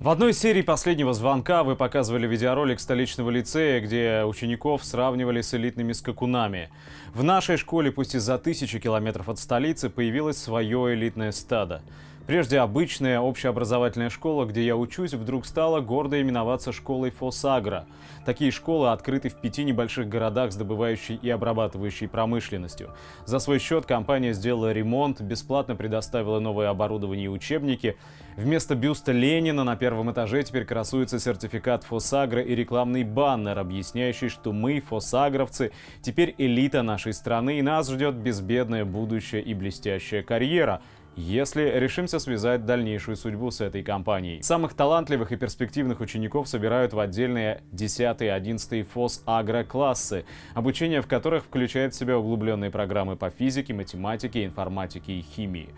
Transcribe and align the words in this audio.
В 0.00 0.08
одной 0.08 0.32
серии 0.32 0.62
последнего 0.62 1.12
звонка 1.12 1.62
вы 1.62 1.76
показывали 1.76 2.26
видеоролик 2.26 2.80
столичного 2.80 3.28
лицея, 3.28 3.82
где 3.82 4.24
учеников 4.24 4.82
сравнивали 4.82 5.42
с 5.42 5.52
элитными 5.52 5.92
скакунами. 5.92 6.70
В 7.12 7.22
нашей 7.22 7.58
школе, 7.58 7.92
пусть 7.92 8.14
и 8.14 8.18
за 8.18 8.38
тысячи 8.38 8.78
километров 8.78 9.28
от 9.28 9.38
столицы, 9.38 9.90
появилось 9.90 10.38
свое 10.38 10.94
элитное 10.94 11.32
стадо. 11.32 11.82
Прежде 12.26 12.60
обычная 12.60 13.18
общеобразовательная 13.18 14.08
школа, 14.08 14.44
где 14.44 14.64
я 14.64 14.76
учусь, 14.76 15.14
вдруг 15.14 15.46
стала 15.46 15.80
гордо 15.80 16.20
именоваться 16.20 16.70
школой 16.70 17.10
Фосагра. 17.10 17.86
Такие 18.24 18.52
школы 18.52 18.92
открыты 18.92 19.30
в 19.30 19.34
пяти 19.34 19.64
небольших 19.64 20.08
городах 20.08 20.52
с 20.52 20.56
добывающей 20.56 21.16
и 21.16 21.28
обрабатывающей 21.30 22.06
промышленностью. 22.06 22.94
За 23.24 23.40
свой 23.40 23.58
счет 23.58 23.86
компания 23.86 24.32
сделала 24.32 24.72
ремонт, 24.72 25.20
бесплатно 25.20 25.74
предоставила 25.74 26.38
новое 26.38 26.68
оборудование 26.68 27.24
и 27.24 27.28
учебники. 27.28 27.96
Вместо 28.36 28.76
бюста 28.76 29.10
Ленина 29.10 29.64
на 29.64 29.74
первом 29.74 30.12
этаже 30.12 30.42
теперь 30.44 30.64
красуется 30.64 31.18
сертификат 31.18 31.82
Фосагра 31.84 32.42
и 32.42 32.54
рекламный 32.54 33.02
баннер, 33.02 33.58
объясняющий, 33.58 34.28
что 34.28 34.52
мы, 34.52 34.80
фосагровцы, 34.80 35.72
теперь 36.00 36.34
элита 36.38 36.82
нашей 36.82 37.12
страны 37.12 37.58
и 37.58 37.62
нас 37.62 37.90
ждет 37.90 38.14
безбедное 38.14 38.84
будущее 38.84 39.42
и 39.42 39.52
блестящая 39.54 40.22
карьера– 40.22 40.80
если 41.16 41.62
решимся 41.78 42.18
связать 42.18 42.64
дальнейшую 42.64 43.16
судьбу 43.16 43.50
с 43.50 43.60
этой 43.60 43.82
компанией. 43.82 44.42
Самых 44.42 44.74
талантливых 44.74 45.32
и 45.32 45.36
перспективных 45.36 46.00
учеников 46.00 46.48
собирают 46.48 46.92
в 46.92 47.00
отдельные 47.00 47.62
10 47.72 48.22
и 48.22 48.26
11 48.26 48.88
ФОС 48.88 49.22
агро-классы, 49.26 50.24
обучение 50.54 51.02
в 51.02 51.06
которых 51.06 51.44
включает 51.44 51.94
в 51.94 51.98
себя 51.98 52.18
углубленные 52.18 52.70
программы 52.70 53.16
по 53.16 53.30
физике, 53.30 53.74
математике, 53.74 54.44
информатике 54.44 55.14
и 55.14 55.22
химии. 55.22 55.70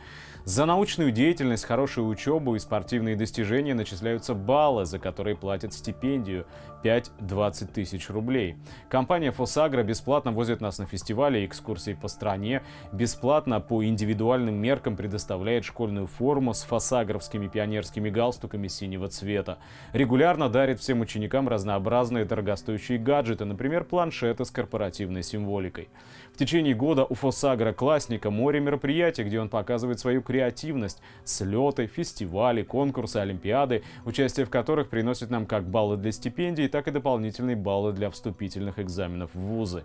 За 0.44 0.66
научную 0.66 1.12
деятельность, 1.12 1.64
хорошую 1.64 2.08
учебу 2.08 2.56
и 2.56 2.58
спортивные 2.58 3.14
достижения 3.14 3.74
начисляются 3.74 4.34
баллы, 4.34 4.86
за 4.86 4.98
которые 4.98 5.36
платят 5.36 5.72
стипендию 5.72 6.46
5-20 6.82 7.72
тысяч 7.72 8.10
рублей. 8.10 8.56
Компания 8.88 9.30
«Фосагро» 9.30 9.84
бесплатно 9.84 10.32
возит 10.32 10.60
нас 10.60 10.78
на 10.78 10.86
фестивали 10.86 11.38
и 11.38 11.46
экскурсии 11.46 11.92
по 11.94 12.08
стране, 12.08 12.62
бесплатно 12.92 13.60
по 13.60 13.84
индивидуальным 13.84 14.56
меркам 14.56 14.96
предоставляет 14.96 15.64
школьную 15.64 16.08
форму 16.08 16.54
с 16.54 16.62
фосагровскими 16.64 17.46
пионерскими 17.46 18.10
галстуками 18.10 18.66
синего 18.66 19.08
цвета. 19.08 19.58
Регулярно 19.92 20.48
дарит 20.48 20.80
всем 20.80 21.02
ученикам 21.02 21.48
разнообразные 21.48 22.24
дорогостоящие 22.24 22.98
гаджеты, 22.98 23.44
например, 23.44 23.84
планшеты 23.84 24.44
с 24.44 24.50
корпоративной 24.50 25.22
символикой. 25.22 25.88
В 26.34 26.38
течение 26.38 26.74
года 26.74 27.04
у 27.04 27.14
Фосагро 27.14 27.72
классника 27.72 28.30
море 28.30 28.58
мероприятий, 28.58 29.22
где 29.22 29.38
он 29.38 29.48
показывает 29.48 30.00
свою 30.00 30.22
креативность, 30.32 31.02
слеты, 31.24 31.86
фестивали, 31.86 32.62
конкурсы, 32.62 33.18
олимпиады, 33.18 33.82
участие 34.06 34.46
в 34.46 34.50
которых 34.50 34.88
приносит 34.88 35.28
нам 35.28 35.44
как 35.44 35.68
баллы 35.68 35.98
для 35.98 36.10
стипендий, 36.10 36.68
так 36.68 36.88
и 36.88 36.90
дополнительные 36.90 37.54
баллы 37.54 37.92
для 37.92 38.08
вступительных 38.08 38.78
экзаменов 38.78 39.34
в 39.34 39.38
вузы. 39.38 39.84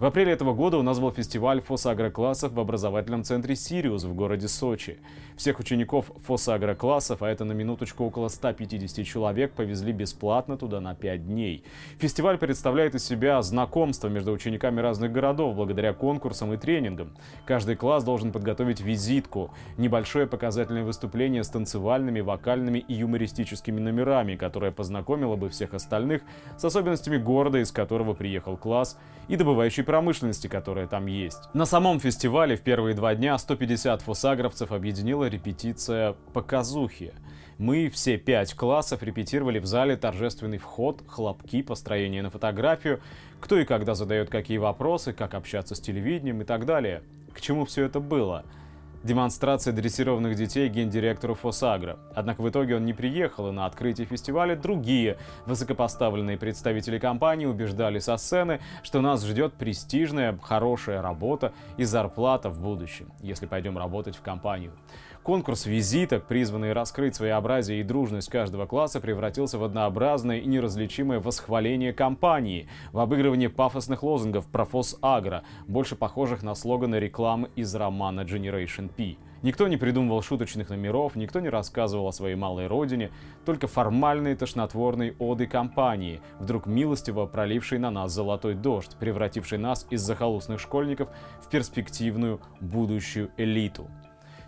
В 0.00 0.06
апреле 0.06 0.32
этого 0.32 0.54
года 0.54 0.78
у 0.78 0.82
нас 0.82 0.98
был 0.98 1.12
фестиваль 1.12 1.60
фосагроклассов 1.60 2.54
в 2.54 2.58
образовательном 2.58 3.22
центре 3.22 3.54
«Сириус» 3.54 4.04
в 4.04 4.14
городе 4.14 4.48
Сочи. 4.48 4.96
Всех 5.36 5.60
учеников 5.60 6.10
фосагроклассов, 6.24 7.22
а 7.22 7.28
это 7.28 7.44
на 7.44 7.52
минуточку 7.52 8.04
около 8.04 8.28
150 8.28 9.04
человек, 9.04 9.52
повезли 9.52 9.92
бесплатно 9.92 10.56
туда 10.56 10.80
на 10.80 10.94
5 10.94 11.26
дней. 11.26 11.64
Фестиваль 11.98 12.38
представляет 12.38 12.94
из 12.94 13.04
себя 13.04 13.42
знакомство 13.42 14.08
между 14.08 14.32
учениками 14.32 14.80
разных 14.80 15.12
городов 15.12 15.54
благодаря 15.54 15.92
конкурсам 15.92 16.54
и 16.54 16.56
тренингам. 16.56 17.12
Каждый 17.44 17.76
класс 17.76 18.02
должен 18.02 18.32
подготовить 18.32 18.80
визитку, 18.80 19.50
небольшое 19.76 20.26
показательное 20.26 20.82
выступление 20.82 21.44
с 21.44 21.50
танцевальными, 21.50 22.20
вокальными 22.20 22.78
и 22.78 22.94
юмористическими 22.94 23.78
номерами, 23.78 24.36
которое 24.36 24.72
познакомило 24.72 25.36
бы 25.36 25.50
всех 25.50 25.74
остальных 25.74 26.22
с 26.56 26.64
особенностями 26.64 27.18
города, 27.18 27.58
из 27.58 27.70
которого 27.70 28.14
приехал 28.14 28.56
класс, 28.56 28.98
и 29.28 29.36
добывающий 29.36 29.84
промышленности, 29.90 30.46
которая 30.46 30.86
там 30.86 31.06
есть. 31.06 31.52
На 31.52 31.66
самом 31.66 31.98
фестивале 31.98 32.54
в 32.54 32.60
первые 32.60 32.94
два 32.94 33.16
дня 33.16 33.36
150 33.36 34.02
фосагровцев 34.02 34.70
объединила 34.70 35.28
репетиция 35.28 36.14
«Показухи». 36.32 37.12
Мы 37.58 37.88
все 37.88 38.16
пять 38.16 38.54
классов 38.54 39.02
репетировали 39.02 39.58
в 39.58 39.66
зале 39.66 39.96
торжественный 39.96 40.58
вход, 40.58 41.02
хлопки, 41.08 41.62
построение 41.62 42.22
на 42.22 42.30
фотографию, 42.30 43.00
кто 43.40 43.58
и 43.58 43.64
когда 43.64 43.96
задает 43.96 44.30
какие 44.30 44.58
вопросы, 44.58 45.12
как 45.12 45.34
общаться 45.34 45.74
с 45.74 45.80
телевидением 45.80 46.40
и 46.42 46.44
так 46.44 46.66
далее. 46.66 47.02
К 47.34 47.40
чему 47.40 47.64
все 47.64 47.84
это 47.84 47.98
было? 47.98 48.44
Демонстрация 49.02 49.72
дрессированных 49.72 50.36
детей 50.36 50.68
гендиректору 50.68 51.34
Фосагра. 51.34 51.98
Однако 52.14 52.42
в 52.42 52.48
итоге 52.48 52.76
он 52.76 52.84
не 52.84 52.92
приехал, 52.92 53.48
и 53.48 53.52
на 53.52 53.66
открытии 53.66 54.04
фестиваля 54.04 54.56
другие 54.56 55.18
высокопоставленные 55.46 56.36
представители 56.36 56.98
компании 56.98 57.46
убеждали 57.46 57.98
со 57.98 58.16
сцены, 58.16 58.60
что 58.82 59.00
нас 59.00 59.24
ждет 59.24 59.54
престижная, 59.54 60.38
хорошая 60.42 61.02
работа 61.02 61.52
и 61.76 61.84
зарплата 61.84 62.50
в 62.50 62.60
будущем, 62.60 63.12
если 63.20 63.46
пойдем 63.46 63.78
работать 63.78 64.16
в 64.16 64.22
компанию. 64.22 64.72
Конкурс 65.22 65.66
визиток, 65.66 66.26
призванный 66.26 66.72
раскрыть 66.72 67.14
своеобразие 67.14 67.80
и 67.80 67.82
дружность 67.82 68.30
каждого 68.30 68.64
класса, 68.64 69.00
превратился 69.00 69.58
в 69.58 69.64
однообразное 69.64 70.38
и 70.38 70.46
неразличимое 70.46 71.20
восхваление 71.20 71.92
компании, 71.92 72.68
в 72.92 72.98
обыгрывание 72.98 73.50
пафосных 73.50 74.02
лозунгов 74.02 74.46
про 74.46 74.64
Фосагра, 74.64 75.42
больше 75.68 75.94
похожих 75.94 76.42
на 76.42 76.54
слоганы 76.54 76.96
рекламы 76.96 77.50
из 77.54 77.74
романа 77.74 78.22
Generation 78.22 78.88
P. 78.88 79.18
Никто 79.42 79.68
не 79.68 79.76
придумывал 79.76 80.22
шуточных 80.22 80.70
номеров, 80.70 81.16
никто 81.16 81.40
не 81.40 81.50
рассказывал 81.50 82.08
о 82.08 82.12
своей 82.12 82.34
малой 82.34 82.66
родине, 82.66 83.10
только 83.44 83.66
формальные 83.66 84.36
тошнотворные 84.36 85.16
оды 85.18 85.46
компании, 85.46 86.22
вдруг 86.38 86.64
милостиво 86.64 87.26
проливший 87.26 87.78
на 87.78 87.90
нас 87.90 88.10
золотой 88.12 88.54
дождь, 88.54 88.96
превративший 88.98 89.58
нас 89.58 89.86
из 89.90 90.00
захолустных 90.00 90.60
школьников 90.60 91.10
в 91.42 91.50
перспективную 91.50 92.40
будущую 92.60 93.30
элиту. 93.36 93.86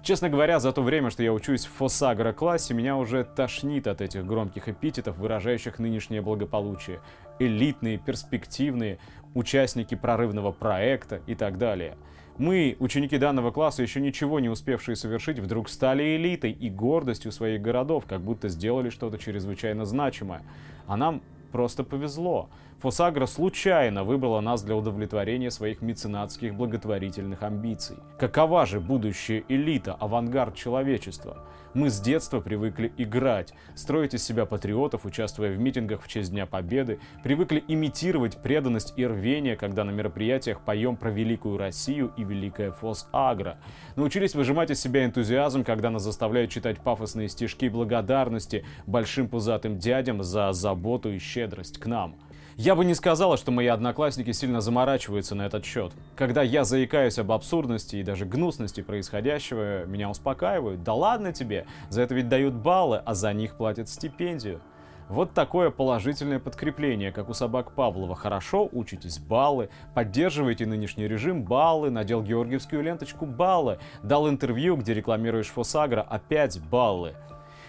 Честно 0.03 0.29
говоря, 0.29 0.59
за 0.59 0.73
то 0.73 0.83
время, 0.83 1.11
что 1.11 1.23
я 1.23 1.33
учусь 1.33 1.65
в 1.65 1.71
Фосагро-классе, 1.75 2.75
меня 2.75 2.97
уже 2.97 3.23
тошнит 3.23 3.87
от 3.87 4.01
этих 4.01 4.27
громких 4.27 4.69
эпитетов, 4.69 5.17
выражающих 5.19 5.79
нынешнее 5.79 6.21
благополучие. 6.23 7.01
Элитные, 7.39 7.99
перспективные, 7.99 8.99
участники 9.35 9.95
прорывного 9.95 10.51
проекта 10.51 11.21
и 11.29 11.37
так 11.37 11.57
далее. 11.57 11.97
Мы, 12.37 12.77
ученики 12.81 13.17
данного 13.17 13.53
класса, 13.53 13.83
еще 13.83 14.01
ничего 14.01 14.41
не 14.41 14.49
успевшие 14.49 14.97
совершить, 14.97 15.39
вдруг 15.39 15.69
стали 15.69 16.17
элитой 16.17 16.51
и 16.51 16.69
гордостью 16.69 17.31
своих 17.31 17.63
городов, 17.63 18.05
как 18.09 18.23
будто 18.23 18.49
сделали 18.49 18.91
что-то 18.91 19.19
чрезвычайно 19.19 19.84
значимое. 19.84 20.43
А 20.89 20.97
нам 20.97 21.23
просто 21.53 21.84
повезло. 21.84 22.49
Фосагра 22.82 23.26
случайно 23.26 24.03
выбрала 24.03 24.41
нас 24.41 24.65
для 24.65 24.75
удовлетворения 24.75 25.53
своих 25.53 25.82
меценатских 25.82 26.56
благотворительных 26.56 27.44
амбиций. 27.44 27.94
Какова 28.19 28.66
же 28.66 28.81
будущая 28.81 29.44
элита, 29.48 29.94
авангард 29.94 30.56
человечества? 30.56 31.47
Мы 31.75 31.91
с 31.91 32.00
детства 32.00 32.41
привыкли 32.41 32.92
играть, 32.97 33.54
строить 33.76 34.15
из 34.15 34.25
себя 34.25 34.47
патриотов, 34.47 35.06
участвуя 35.06 35.53
в 35.53 35.60
митингах 35.60 36.03
в 36.03 36.09
честь 36.09 36.32
Дня 36.32 36.44
Победы, 36.44 36.98
привыкли 37.22 37.62
имитировать 37.69 38.42
преданность 38.42 38.94
и 38.97 39.06
рвение, 39.06 39.54
когда 39.54 39.84
на 39.84 39.92
мероприятиях 39.92 40.60
поем 40.60 40.97
про 40.97 41.10
великую 41.12 41.59
Россию 41.59 42.12
и 42.16 42.25
великое 42.25 42.72
Фосагра. 42.72 43.59
Научились 43.94 44.34
выжимать 44.34 44.72
из 44.72 44.81
себя 44.81 45.04
энтузиазм, 45.04 45.62
когда 45.62 45.88
нас 45.88 46.03
заставляют 46.03 46.50
читать 46.50 46.81
пафосные 46.81 47.28
стишки 47.28 47.69
благодарности 47.69 48.65
большим 48.87 49.28
пузатым 49.28 49.78
дядям 49.78 50.25
за 50.25 50.53
заботу 50.53 51.12
и 51.12 51.21
щедрость 51.21 51.78
к 51.78 51.87
нам. 51.87 52.16
Я 52.57 52.75
бы 52.75 52.85
не 52.85 52.95
сказала, 52.95 53.37
что 53.37 53.51
мои 53.51 53.67
одноклассники 53.67 54.33
сильно 54.33 54.61
заморачиваются 54.61 55.35
на 55.35 55.47
этот 55.47 55.65
счет. 55.65 55.93
Когда 56.15 56.43
я 56.43 56.65
заикаюсь 56.65 57.19
об 57.19 57.33
абсурдности 57.33 57.97
и 57.97 58.03
даже 58.03 58.27
гнусности 58.27 58.83
происходящего, 58.83 59.87
меня 59.87 60.10
успокаивают. 60.10 60.83
Да 60.83 60.93
ладно 60.93 61.33
тебе, 61.33 61.66
за 61.89 62.03
это 62.03 62.15
ведь 62.15 62.28
дают 62.28 62.54
баллы, 62.54 63.01
а 63.04 63.15
за 63.15 63.33
них 63.33 63.57
платят 63.57 63.89
стипендию. 63.89 64.60
Вот 65.09 65.33
такое 65.34 65.71
положительное 65.71 66.39
подкрепление, 66.39 67.13
как 67.13 67.28
у 67.28 67.34
собак 67.34 67.75
Павлова. 67.75 68.15
Хорошо, 68.15 68.69
учитесь 68.72 69.19
баллы, 69.19 69.69
поддерживаете 69.95 70.65
нынешний 70.65 71.09
режим 71.09 71.45
баллы, 71.45 71.91
надел 71.91 72.22
георгиевскую 72.22 72.83
ленточку 72.83 73.27
баллы, 73.27 73.78
дал 74.03 74.28
интервью, 74.28 74.77
где 74.77 74.95
рекламируешь 74.95 75.48
Фосагра, 75.48 76.03
опять 76.03 76.60
баллы. 76.60 77.15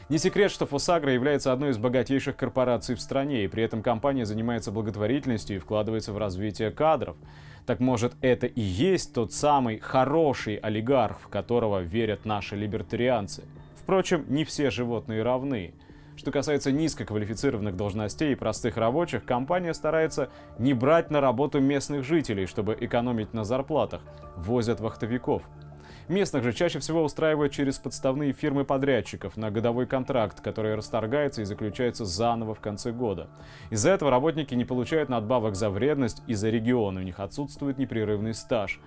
Не 0.09 0.17
секрет, 0.17 0.51
что 0.51 0.65
Фосагра 0.65 1.13
является 1.13 1.53
одной 1.53 1.71
из 1.71 1.77
богатейших 1.77 2.35
корпораций 2.35 2.95
в 2.95 3.01
стране, 3.01 3.45
и 3.45 3.47
при 3.47 3.63
этом 3.63 3.81
компания 3.81 4.25
занимается 4.25 4.71
благотворительностью 4.71 5.55
и 5.55 5.59
вкладывается 5.59 6.11
в 6.11 6.17
развитие 6.17 6.71
кадров. 6.71 7.15
Так 7.65 7.79
может 7.79 8.13
это 8.19 8.45
и 8.45 8.59
есть 8.59 9.13
тот 9.13 9.31
самый 9.31 9.79
хороший 9.79 10.55
олигарх, 10.55 11.21
в 11.21 11.27
которого 11.29 11.79
верят 11.79 12.25
наши 12.25 12.57
либертарианцы? 12.57 13.45
Впрочем, 13.77 14.25
не 14.27 14.43
все 14.43 14.69
животные 14.69 15.23
равны. 15.23 15.73
Что 16.17 16.31
касается 16.31 16.71
низкоквалифицированных 16.71 17.75
должностей 17.75 18.33
и 18.33 18.35
простых 18.35 18.75
рабочих, 18.75 19.23
компания 19.23 19.73
старается 19.73 20.29
не 20.59 20.73
брать 20.73 21.09
на 21.11 21.21
работу 21.21 21.61
местных 21.61 22.03
жителей, 22.03 22.45
чтобы 22.45 22.77
экономить 22.79 23.33
на 23.33 23.45
зарплатах, 23.45 24.01
возят 24.35 24.79
вахтовиков. 24.81 25.43
Местных 26.09 26.43
же 26.43 26.51
чаще 26.51 26.79
всего 26.79 27.03
устраивают 27.03 27.53
через 27.53 27.79
подставные 27.79 28.33
фирмы 28.33 28.65
подрядчиков 28.65 29.37
на 29.37 29.51
годовой 29.51 29.85
контракт, 29.85 30.41
который 30.41 30.75
расторгается 30.75 31.41
и 31.41 31.45
заключается 31.45 32.03
заново 32.03 32.53
в 32.53 32.59
конце 32.59 32.91
года. 32.91 33.29
Из-за 33.69 33.91
этого 33.91 34.11
работники 34.11 34.53
не 34.53 34.65
получают 34.65 35.07
надбавок 35.07 35.55
за 35.55 35.69
вредность 35.69 36.21
и 36.27 36.33
за 36.33 36.49
регион, 36.49 36.97
у 36.97 37.01
них 37.01 37.19
отсутствует 37.19 37.77
непрерывный 37.77 38.33
стаж. 38.33 38.81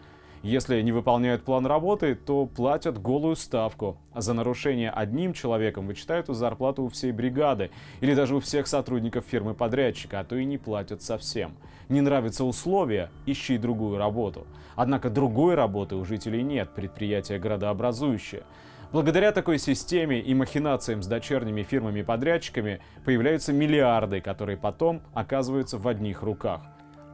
Если 0.46 0.80
не 0.80 0.92
выполняют 0.92 1.42
план 1.42 1.66
работы, 1.66 2.14
то 2.14 2.46
платят 2.46 3.02
голую 3.02 3.34
ставку. 3.34 3.98
А 4.12 4.20
за 4.20 4.32
нарушение 4.32 4.90
одним 4.90 5.32
человеком 5.32 5.88
вычитают 5.88 6.28
зарплату 6.28 6.84
у 6.84 6.88
всей 6.88 7.10
бригады 7.10 7.72
или 8.00 8.14
даже 8.14 8.36
у 8.36 8.38
всех 8.38 8.68
сотрудников 8.68 9.24
фирмы-подрядчика, 9.26 10.20
а 10.20 10.24
то 10.24 10.36
и 10.36 10.44
не 10.44 10.56
платят 10.56 11.02
совсем. 11.02 11.56
Не 11.88 12.00
нравятся 12.00 12.44
условия– 12.44 13.10
ищи 13.26 13.58
другую 13.58 13.98
работу. 13.98 14.46
Однако 14.76 15.10
другой 15.10 15.56
работы 15.56 15.96
у 15.96 16.04
жителей 16.04 16.44
нет, 16.44 16.70
предприятие 16.76 17.40
градообразующее. 17.40 18.44
Благодаря 18.92 19.32
такой 19.32 19.58
системе 19.58 20.20
и 20.20 20.32
махинациям 20.32 21.02
с 21.02 21.08
дочерними 21.08 21.64
фирмами-подрядчиками 21.64 22.78
появляются 23.04 23.52
миллиарды, 23.52 24.20
которые 24.20 24.56
потом 24.56 25.02
оказываются 25.12 25.76
в 25.76 25.88
одних 25.88 26.22
руках. 26.22 26.60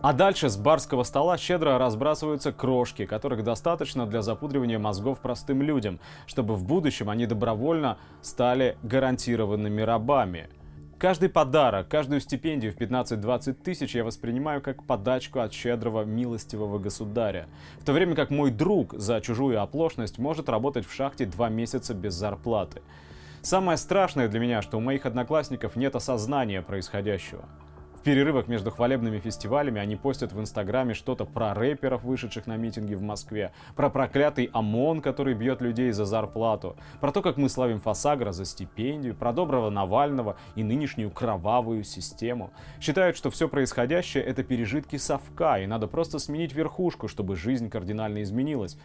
А 0.03 0.13
дальше 0.13 0.49
с 0.49 0.57
барского 0.57 1.05
стола 1.05 1.39
щедро 1.39 1.79
разбрасываются 1.79 2.51
крошки, 2.51 3.07
которых 3.07 3.45
достаточно 3.45 4.05
для 4.05 4.21
запудривания 4.21 4.81
мозгов 4.81 5.21
простым 5.21 5.63
людям, 5.63 6.01
чтобы 6.27 6.57
в 6.57 6.65
будущем 6.65 7.09
они 7.09 7.25
добровольно 7.25 7.99
стали 8.21 8.77
гарантированными 8.83 9.81
рабами. 9.81 10.49
Каждый 10.99 11.29
подарок, 11.29 11.89
каждую 11.89 12.21
стипендию 12.21 12.73
в 12.73 12.77
15-20 12.79 13.53
тысяч 13.53 13.95
я 13.95 14.03
воспринимаю 14.03 14.61
как 14.61 14.83
подачку 14.83 15.39
от 15.39 15.53
щедрого 15.53 16.03
милостивого 16.05 16.81
государя. 16.81 17.47
В 17.79 17.85
то 17.85 17.93
время 17.93 18.17
как 18.17 18.31
мой 18.31 18.51
друг 18.51 18.95
за 18.95 19.21
чужую 19.21 19.63
оплошность 19.63 20.19
может 20.19 20.49
работать 20.49 20.85
в 20.85 20.93
шахте 20.93 21.27
два 21.27 21.49
месяца 21.49 21.95
без 21.95 22.15
зарплаты. 22.15 22.83
Самое 23.41 23.79
страшное 23.79 24.27
для 24.27 24.41
меня, 24.41 24.63
что 24.63 24.79
у 24.79 24.81
моих 24.81 25.07
одноклассников 25.07 25.77
нет 25.77 25.95
осознания 25.95 26.61
происходящего. 26.61 27.45
В 28.03 28.05
перерывах 28.05 28.49
между 28.49 28.73
хвалебными 28.73 29.21
фестивалями 29.21 29.81
они 29.81 29.95
постят 29.95 30.33
в 30.33 30.41
Инстаграме 30.41 30.93
что-то 30.93 31.25
про 31.25 31.55
рэперов, 31.55 32.03
вышедших 32.03 32.49
на 32.49 32.57
митинги 32.57 32.95
в 32.97 33.03
Москве, 33.03 33.53
про 33.77 33.91
проклятый 33.91 34.51
ОМОН, 34.53 35.03
который 35.03 35.35
бьет 35.35 35.61
людей 35.61 35.93
за 35.93 36.05
зарплату, 36.05 36.75
про 37.01 37.13
то, 37.13 37.23
как 37.23 37.37
мы 37.37 37.49
славим 37.49 37.79
Фасагра 37.79 38.33
за 38.33 38.45
стипендию, 38.45 39.15
про 39.15 39.33
доброго 39.33 39.71
Навального 39.71 40.37
и 40.57 40.65
нынешнюю 40.65 41.13
кровавую 41.13 41.85
систему. 41.85 42.51
Считают, 42.81 43.17
что 43.17 43.31
все 43.31 43.49
происходящее 43.49 44.25
это 44.25 44.43
пережитки 44.43 44.97
совка, 44.97 45.61
и 45.61 45.67
надо 45.67 45.87
просто 45.87 46.19
сменить 46.19 46.55
верхушку, 46.55 47.07
чтобы 47.07 47.37
жизнь 47.37 47.71
кардинально 47.71 48.25
изменилась 48.25 48.77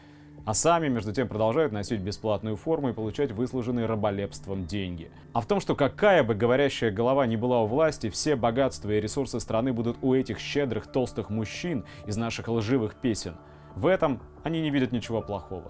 а 0.48 0.54
сами, 0.54 0.88
между 0.88 1.12
тем, 1.12 1.28
продолжают 1.28 1.74
носить 1.74 2.00
бесплатную 2.00 2.56
форму 2.56 2.88
и 2.88 2.94
получать 2.94 3.34
выслуженные 3.34 3.86
раболепством 3.86 4.66
деньги. 4.66 5.12
А 5.34 5.42
в 5.42 5.46
том, 5.46 5.60
что 5.60 5.76
какая 5.76 6.24
бы 6.24 6.36
говорящая 6.36 6.90
голова 6.90 7.28
ни 7.28 7.36
была 7.36 7.64
у 7.64 7.68
власти, 7.68 8.10
все 8.10 8.38
богатства 8.38 8.92
и 8.92 9.02
ресурсы 9.02 9.42
страны 9.42 9.74
будут 9.74 9.98
у 10.02 10.14
этих 10.14 10.40
щедрых 10.40 10.88
толстых 10.88 11.30
мужчин 11.30 11.84
из 12.06 12.16
наших 12.16 12.48
лживых 12.48 12.96
песен. 12.96 13.36
В 13.76 13.88
этом 13.88 14.22
они 14.44 14.62
не 14.62 14.70
видят 14.70 14.94
ничего 14.94 15.22
плохого. 15.22 15.70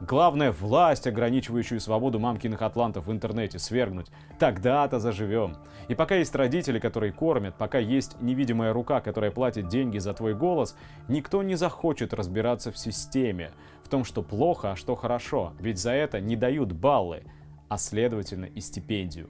Главное, 0.00 0.50
власть, 0.50 1.06
ограничивающую 1.06 1.80
свободу 1.80 2.18
мамкиных 2.18 2.62
атлантов 2.62 3.06
в 3.06 3.12
интернете, 3.12 3.58
свергнуть. 3.58 4.08
Тогда-то 4.38 4.98
заживем. 4.98 5.56
И 5.88 5.94
пока 5.94 6.16
есть 6.16 6.34
родители, 6.34 6.78
которые 6.78 7.12
кормят, 7.12 7.54
пока 7.56 7.78
есть 7.78 8.20
невидимая 8.20 8.72
рука, 8.72 9.00
которая 9.00 9.30
платит 9.30 9.68
деньги 9.68 9.98
за 9.98 10.12
твой 10.12 10.34
голос, 10.34 10.76
никто 11.08 11.42
не 11.42 11.54
захочет 11.54 12.12
разбираться 12.12 12.72
в 12.72 12.78
системе, 12.78 13.52
в 13.84 13.88
том, 13.88 14.04
что 14.04 14.22
плохо, 14.22 14.72
а 14.72 14.76
что 14.76 14.94
хорошо. 14.96 15.52
Ведь 15.60 15.78
за 15.78 15.92
это 15.92 16.20
не 16.20 16.36
дают 16.36 16.72
баллы, 16.72 17.24
а 17.68 17.78
следовательно 17.78 18.46
и 18.46 18.60
стипендию. 18.60 19.28